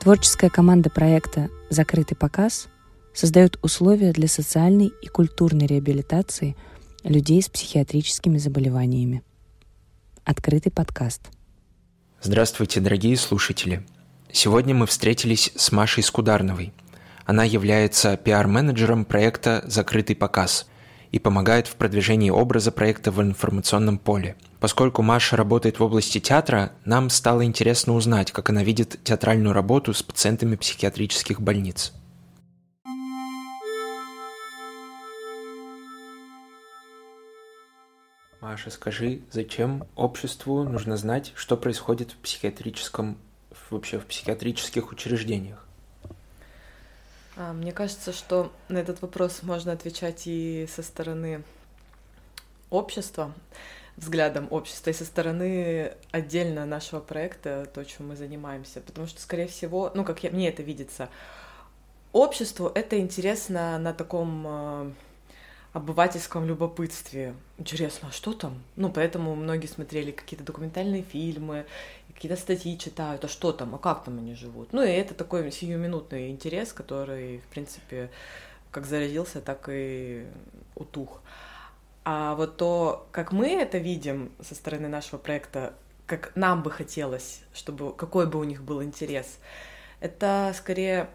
[0.00, 2.68] Творческая команда проекта «Закрытый показ»
[3.12, 6.56] создает условия для социальной и культурной реабилитации
[7.02, 9.24] людей с психиатрическими заболеваниями.
[10.24, 11.22] Открытый подкаст.
[12.22, 13.84] Здравствуйте, дорогие слушатели.
[14.30, 16.72] Сегодня мы встретились с Машей Скударновой.
[17.24, 20.67] Она является пиар-менеджером проекта «Закрытый показ»
[21.12, 26.72] и помогает в продвижении образа проекта в информационном поле– Поскольку Маша работает в области театра,
[26.84, 31.92] нам стало интересно узнать, как она видит театральную работу с пациентами психиатрических больниц.
[38.40, 43.18] Маша, скажи, зачем обществу нужно знать, что происходит в психиатрическом,
[43.70, 45.67] вообще в психиатрических учреждениях?
[47.38, 51.44] А, мне кажется, что на этот вопрос можно отвечать и со стороны
[52.68, 53.32] общества
[53.96, 58.80] взглядом общества и со стороны отдельно нашего проекта, то, чем мы занимаемся.
[58.80, 61.08] Потому что, скорее всего, ну, как я, мне это видится,
[62.12, 64.92] обществу это интересно на таком э,
[65.72, 67.34] обывательском любопытстве.
[67.58, 68.62] Интересно, а что там?
[68.76, 71.66] Ну, поэтому многие смотрели какие-то документальные фильмы,
[72.14, 74.72] какие-то статьи читают, а что там, а как там они живут.
[74.72, 78.10] Ну, и это такой сиюминутный интерес, который, в принципе,
[78.70, 80.26] как зародился, так и
[80.74, 81.20] утух.
[82.04, 85.74] А вот то, как мы это видим со стороны нашего проекта,
[86.06, 89.38] как нам бы хотелось, чтобы какой бы у них был интерес,
[90.00, 91.10] это скорее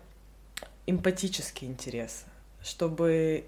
[0.86, 2.26] эмпатический интерес,
[2.62, 3.46] чтобы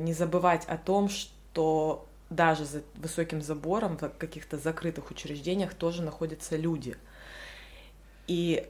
[0.00, 6.56] не забывать о том, что даже за высоким забором в каких-то закрытых учреждениях тоже находятся
[6.56, 6.96] люди.
[8.26, 8.66] И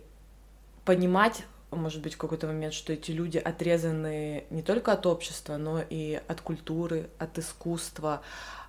[0.85, 5.83] понимать может быть, в какой-то момент, что эти люди отрезаны не только от общества, но
[5.89, 8.23] и от культуры, от искусства,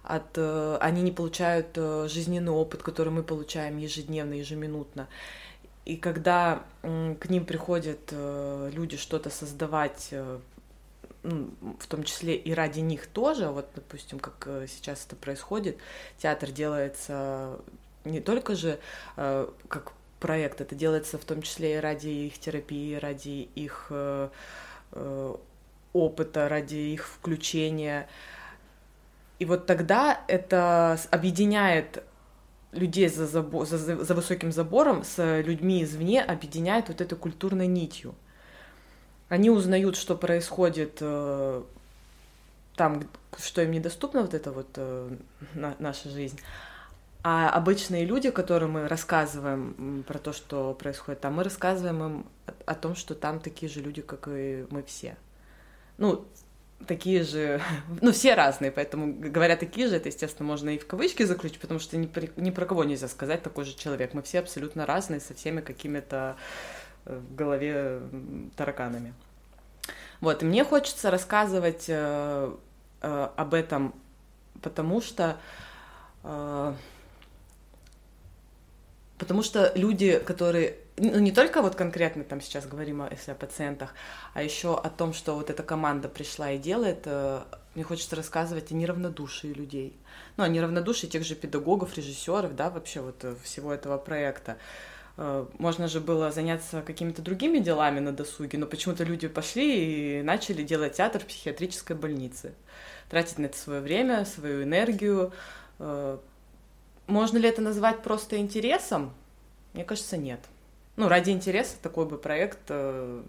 [0.03, 5.07] от, э, они не получают э, жизненный опыт, который мы получаем ежедневно, ежеминутно.
[5.85, 10.13] И когда к ним приходят э, люди что-то создавать,
[11.23, 15.77] в том числе и ради них тоже, вот, допустим, как сейчас это происходит,
[16.17, 17.59] театр делается
[18.05, 18.79] не только же
[19.15, 20.61] как проект.
[20.61, 24.29] Это делается в том числе и ради их терапии, ради их э,
[24.91, 25.35] э,
[25.93, 28.07] опыта, ради их включения.
[29.39, 32.03] И вот тогда это объединяет
[32.71, 38.13] людей за, забо, за, за высоким забором с людьми извне, объединяет вот этой культурной нитью.
[39.29, 41.63] Они узнают, что происходит э,
[42.75, 43.03] там,
[43.37, 45.09] что им недоступно, вот это вот э,
[45.53, 46.39] на, наша жизнь.
[47.21, 52.25] А обычные люди, которым мы рассказываем про то, что происходит там, мы рассказываем им
[52.65, 55.17] о том, что там такие же люди, как и мы все.
[55.97, 56.25] Ну,
[56.87, 57.61] такие же,
[58.01, 61.79] ну, все разные, поэтому, говоря такие же, это, естественно, можно и в кавычки заключить, потому
[61.79, 62.09] что ни,
[62.39, 64.13] ни про кого нельзя сказать такой же человек.
[64.13, 66.37] Мы все абсолютно разные, со всеми какими-то
[67.17, 68.01] в голове
[68.55, 69.13] тараканами.
[70.21, 72.53] Вот, и мне хочется рассказывать э,
[73.01, 73.93] э, об этом,
[74.61, 75.37] потому что
[76.23, 76.73] э,
[79.17, 83.35] Потому что люди, которые ну, не только вот конкретно там сейчас говорим о, если о
[83.35, 83.93] пациентах,
[84.33, 87.41] а еще о том, что вот эта команда пришла и делает, э,
[87.75, 89.97] мне хочется рассказывать о неравнодушии людей.
[90.37, 94.53] Ну, о неравнодушии тех же педагогов, режиссеров, да, вообще вот э, всего этого проекта.
[94.53, 94.55] Э,
[95.57, 100.63] можно же было заняться какими-то другими делами на досуге, но почему-то люди пошли и начали
[100.63, 102.53] делать театр в психиатрической больнице.
[103.09, 105.33] Тратить на это свое время, свою энергию,
[105.77, 109.13] можно ли это назвать просто интересом?
[109.73, 110.39] Мне кажется, нет.
[110.95, 113.21] Ну, ради интереса такой бы проект э,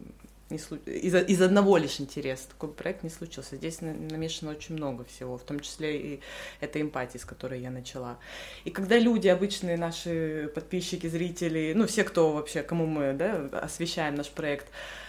[0.50, 0.76] не слу...
[0.86, 3.56] из, из одного лишь интереса такой проект не случился.
[3.56, 6.20] Здесь намешано очень много всего, в том числе и
[6.60, 8.18] этой эмпатии, с которой я начала.
[8.64, 14.14] И когда люди, обычные наши подписчики, зрители, ну, все, кто вообще, кому мы да, освещаем
[14.14, 14.66] наш проект,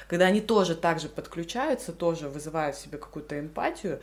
[0.07, 3.99] когда они тоже так же подключаются, тоже вызывают в себе какую-то эмпатию,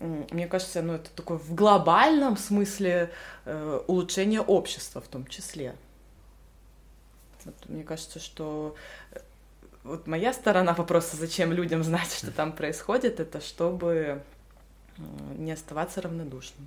[0.00, 3.10] мне кажется, ну, это такое в глобальном смысле
[3.44, 5.76] э, улучшение общества в том числе.
[7.44, 8.74] Вот, мне кажется, что
[9.84, 14.22] вот моя сторона вопроса, зачем людям знать, что там происходит, это чтобы
[14.96, 15.02] э,
[15.36, 16.66] не оставаться равнодушным.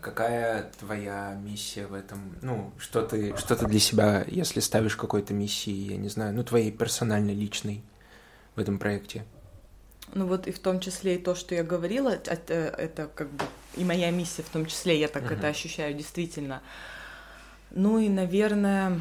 [0.00, 2.36] Какая твоя миссия в этом?
[2.42, 6.44] Ну, что ты, что ты для себя, если ставишь какой-то миссии, я не знаю, ну,
[6.44, 7.82] твоей персональной, личной
[8.54, 9.24] в этом проекте?
[10.12, 13.44] Ну вот и в том числе и то, что я говорила, это, это как бы
[13.74, 15.38] и моя миссия в том числе, я так uh-huh.
[15.38, 16.62] это ощущаю действительно.
[17.70, 19.00] Ну и, наверное,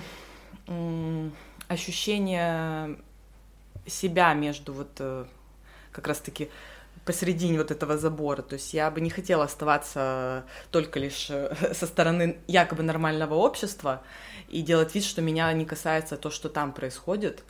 [1.74, 2.98] ощущение
[3.86, 5.26] себя между вот э,
[5.92, 6.50] как раз-таки
[7.06, 8.42] посередине вот этого забора.
[8.42, 14.02] То есть я бы не хотела оставаться только лишь э, со стороны якобы нормального общества
[14.50, 17.44] и делать вид, что меня не касается то, что там происходит.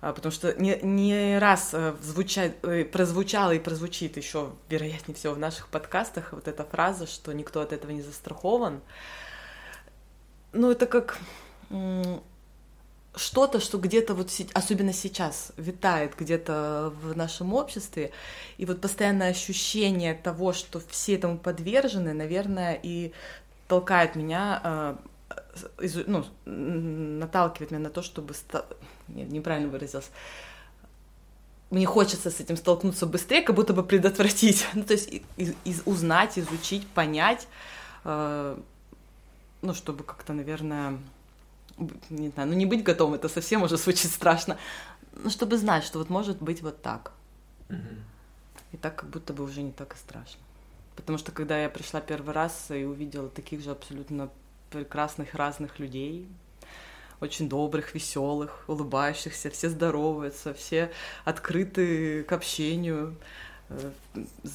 [0.00, 2.52] А, потому что не, не раз э, звуча,
[2.92, 7.72] прозвучало и прозвучит еще, вероятнее всего, в наших подкастах вот эта фраза, что никто от
[7.72, 8.82] этого не застрахован.
[10.52, 11.18] Ну, это как
[13.16, 18.12] что-то, что где-то вот, особенно сейчас, витает где-то в нашем обществе,
[18.58, 23.12] и вот постоянное ощущение того, что все этому подвержены, наверное, и
[23.68, 24.96] толкает меня, э,
[26.06, 28.34] ну, наталкивает меня на то, чтобы...
[29.08, 30.10] Нет, неправильно выразилась.
[31.70, 34.66] Мне хочется с этим столкнуться быстрее, как будто бы предотвратить.
[34.74, 37.48] ну, то есть из, из, узнать, изучить, понять,
[38.04, 38.58] э,
[39.62, 40.98] ну, чтобы как-то, наверное
[42.10, 44.58] не знаю, ну не быть готовым, это совсем уже звучит страшно,
[45.12, 47.12] ну чтобы знать, что вот может быть вот так.
[47.68, 47.98] Mm-hmm.
[48.72, 50.40] И так как будто бы уже не так и страшно.
[50.96, 54.30] Потому что когда я пришла первый раз и увидела таких же абсолютно
[54.70, 56.28] прекрасных разных людей,
[57.20, 60.90] очень добрых, веселых, улыбающихся, все здороваются, все
[61.24, 63.16] открыты к общению,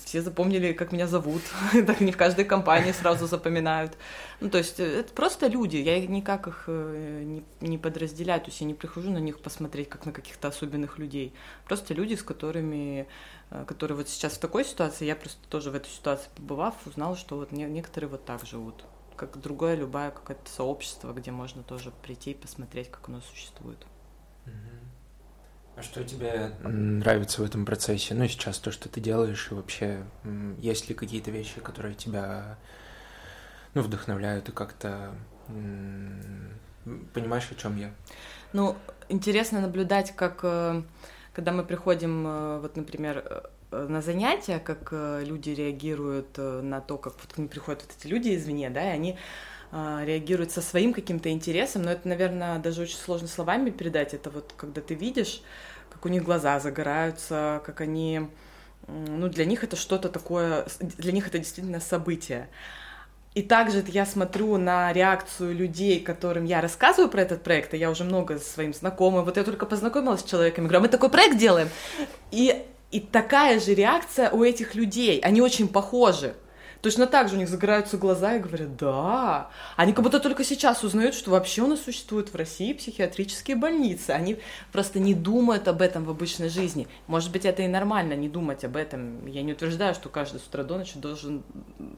[0.05, 1.41] все запомнили, как меня зовут,
[1.85, 3.97] так не в каждой компании сразу запоминают.
[4.39, 8.47] Ну, то есть э, это просто люди, я никак их э, не, не подразделяю, то
[8.47, 11.33] есть я не прихожу на них посмотреть, как на каких-то особенных людей.
[11.65, 13.07] Просто люди, с которыми,
[13.67, 17.35] которые вот сейчас в такой ситуации, я просто тоже в этой ситуации побывав, узнала, что
[17.35, 18.85] вот некоторые вот так живут,
[19.17, 23.85] как другое любое какое-то сообщество, где можно тоже прийти и посмотреть, как оно существует.
[24.45, 24.90] Mm-hmm.
[25.81, 28.13] А что тебе нравится в этом процессе?
[28.13, 30.03] Ну, сейчас то, что ты делаешь, и вообще,
[30.59, 32.59] есть ли какие-то вещи, которые тебя,
[33.73, 35.09] ну, вдохновляют и как-то
[37.15, 37.89] понимаешь, о чем я?
[38.53, 38.77] Ну,
[39.09, 40.83] интересно наблюдать, как э,
[41.33, 47.13] когда мы приходим, э, вот, например, э, на занятия, как люди реагируют на то, как
[47.13, 49.17] вот к ним приходят вот эти люди извне, да, и они
[49.71, 54.13] реагируют со своим каким-то интересом, но это, наверное, даже очень сложно словами передать.
[54.13, 55.41] Это вот когда ты видишь,
[55.91, 58.27] как у них глаза загораются, как они...
[58.87, 60.65] Ну, для них это что-то такое...
[60.79, 62.49] Для них это действительно событие.
[63.33, 67.89] И также я смотрю на реакцию людей, которым я рассказываю про этот проект, а я
[67.89, 71.37] уже много своим знакомым, вот я только познакомилась с человеком, говорю, «А мы такой проект
[71.37, 71.69] делаем.
[72.31, 76.35] И, и такая же реакция у этих людей, они очень похожи.
[76.81, 79.49] Точно так же у них загораются глаза и говорят, да.
[79.75, 84.11] Они как будто только сейчас узнают, что вообще у нас существуют в России психиатрические больницы.
[84.11, 84.39] Они
[84.71, 86.87] просто не думают об этом в обычной жизни.
[87.07, 89.27] Может быть, это и нормально, не думать об этом.
[89.27, 91.43] Я не утверждаю, что каждый с утра до ночи должен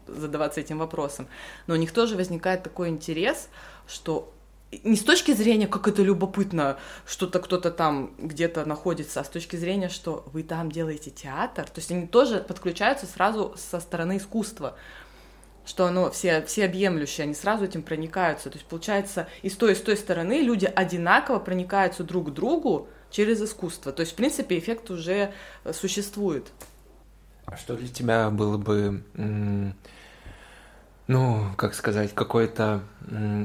[0.08, 1.28] задаваться этим вопросом.
[1.68, 3.48] Но у них тоже возникает такой интерес,
[3.88, 4.34] что
[4.84, 9.56] не с точки зрения, как это любопытно, что-то кто-то там где-то находится, а с точки
[9.56, 11.66] зрения, что вы там делаете театр.
[11.66, 14.76] То есть они тоже подключаются сразу со стороны искусства
[15.66, 18.50] что оно все, все объемлющее, они сразу этим проникаются.
[18.50, 22.34] То есть, получается, и с той, и с той стороны люди одинаково проникаются друг к
[22.34, 23.94] другу через искусство.
[23.94, 25.34] То есть, в принципе, эффект уже
[25.72, 26.52] существует.
[27.46, 29.04] А что для тебя было бы
[31.08, 32.82] ну, как сказать, какой-то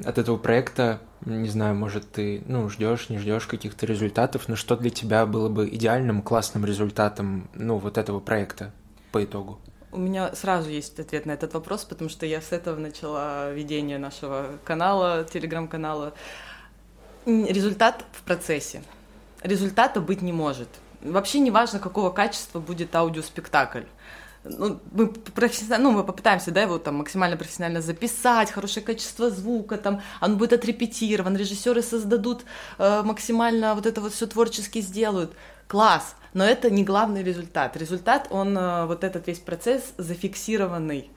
[0.04, 4.76] от этого проекта, не знаю, может, ты, ну, ждешь, не ждешь каких-то результатов, но что
[4.76, 8.72] для тебя было бы идеальным, классным результатом, ну, вот этого проекта
[9.10, 9.58] по итогу?
[9.90, 13.98] У меня сразу есть ответ на этот вопрос, потому что я с этого начала ведение
[13.98, 16.12] нашего канала, телеграм-канала.
[17.26, 18.82] Результат в процессе.
[19.42, 20.68] Результата быть не может.
[21.00, 23.84] Вообще не важно, какого качества будет аудиоспектакль
[24.44, 29.76] ну, мы профессионально, ну, мы попытаемся, да, его там максимально профессионально записать, хорошее качество звука,
[29.76, 32.44] там, он будет отрепетирован, режиссеры создадут
[32.78, 35.32] э, максимально вот это вот все творчески сделают.
[35.66, 36.14] Класс!
[36.34, 37.76] Но это не главный результат.
[37.76, 41.10] Результат, он, э, вот этот весь процесс зафиксированный,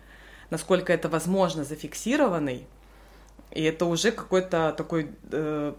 [0.50, 2.68] насколько это возможно, зафиксированный,
[3.52, 5.12] и это уже какой-то такой...
[5.32, 5.74] Э,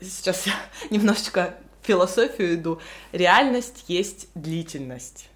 [0.00, 0.54] сейчас я
[0.90, 2.80] немножечко философию иду.
[3.12, 5.30] Реальность есть длительность.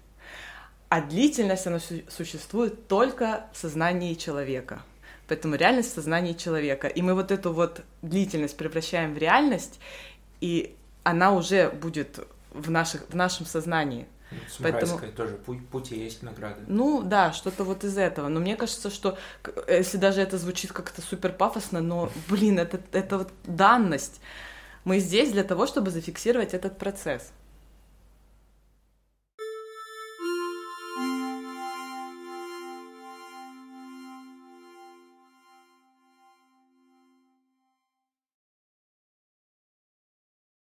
[0.91, 4.81] А длительность, она существует только в сознании человека.
[5.29, 6.87] Поэтому реальность в сознании человека.
[6.87, 9.79] И мы вот эту вот длительность превращаем в реальность,
[10.41, 12.19] и она уже будет
[12.49, 14.05] в, наших, в нашем сознании.
[14.59, 14.99] Поэтому...
[15.15, 16.59] тоже, путь, путь и есть награда.
[16.67, 18.27] Ну да, что-то вот из этого.
[18.27, 19.17] Но мне кажется, что
[19.69, 24.19] если даже это звучит как-то супер пафосно, но, блин, это, это вот данность.
[24.83, 27.31] Мы здесь для того, чтобы зафиксировать этот процесс.